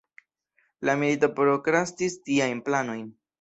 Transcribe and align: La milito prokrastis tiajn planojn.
La 0.89 0.95
milito 1.01 1.29
prokrastis 1.41 2.17
tiajn 2.31 2.65
planojn. 2.71 3.07